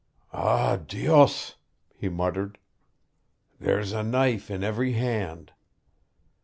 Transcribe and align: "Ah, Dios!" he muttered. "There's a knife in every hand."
"Ah, 0.33 0.77
Dios!" 0.77 1.57
he 1.93 2.09
muttered. 2.09 2.57
"There's 3.59 3.91
a 3.91 4.01
knife 4.01 4.49
in 4.49 4.63
every 4.63 4.93
hand." 4.93 5.51